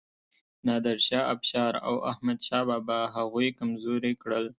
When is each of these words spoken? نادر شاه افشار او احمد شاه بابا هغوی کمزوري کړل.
نادر 0.67 0.97
شاه 1.07 1.25
افشار 1.33 1.73
او 1.87 1.95
احمد 2.11 2.39
شاه 2.47 2.63
بابا 2.69 2.99
هغوی 3.15 3.47
کمزوري 3.57 4.13
کړل. 4.21 4.45